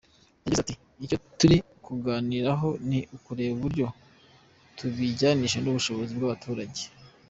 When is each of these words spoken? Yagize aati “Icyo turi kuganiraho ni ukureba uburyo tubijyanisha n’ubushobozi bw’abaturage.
Yagize 0.43 0.61
aati 0.61 0.75
“Icyo 1.05 1.17
turi 1.37 1.57
kuganiraho 1.85 2.69
ni 2.89 2.99
ukureba 3.17 3.53
uburyo 3.55 3.85
tubijyanisha 4.77 5.57
n’ubushobozi 5.61 6.11
bw’abaturage. 6.13 6.81